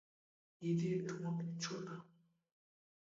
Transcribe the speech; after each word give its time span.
এদের 0.61 0.97
ঠোঁট 1.07 1.35
ছোট। 1.61 1.87